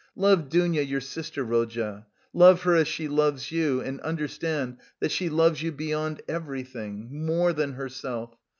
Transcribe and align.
Love 0.15 0.49
Dounia 0.49 0.81
your 0.81 0.99
sister, 0.99 1.43
Rodya; 1.45 2.07
love 2.33 2.63
her 2.63 2.73
as 2.75 2.87
she 2.87 3.07
loves 3.07 3.51
you 3.51 3.81
and 3.81 4.01
understand 4.01 4.77
that 4.99 5.11
she 5.11 5.29
loves 5.29 5.61
you 5.61 5.71
beyond 5.71 6.23
everything, 6.27 7.23
more 7.23 7.53
than 7.53 7.73
herself. 7.73 8.35